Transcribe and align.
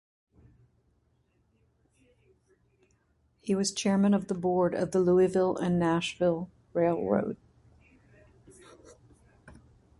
He 3.39 3.53
was 3.53 3.71
chairman 3.71 4.15
of 4.15 4.29
the 4.29 4.33
board 4.33 4.73
of 4.73 4.89
the 4.89 4.99
Louisville 4.99 5.55
and 5.57 5.77
Nashville 5.77 6.49
Railroad. 6.73 7.37